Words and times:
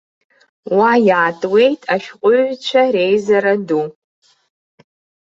Уа 0.77 0.91
иаатуеит 1.07 1.81
ашәҟәыҩҩцәа 1.93 2.83
реизара 2.93 3.55
ду. 3.67 3.83